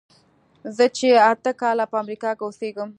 [0.75, 2.89] زه چې اته کاله په امریکا کې اوسېږم.